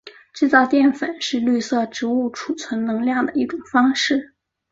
[0.33, 4.33] 制造淀粉是绿色植物贮存能量的一种方式。